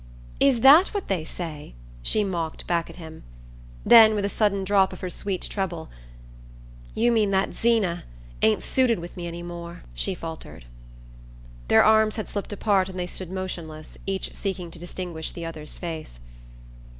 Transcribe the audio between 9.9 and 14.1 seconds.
she faltered. Their arms had slipped apart and they stood motionless,